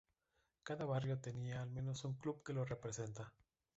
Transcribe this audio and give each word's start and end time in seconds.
Cada 0.63 0.85
barrio 0.85 1.19
tenía 1.19 1.61
al 1.61 1.69
menos 1.69 2.05
un 2.05 2.15
club 2.15 2.43
que 2.43 2.53
lo 2.53 2.65
representa. 2.65 3.31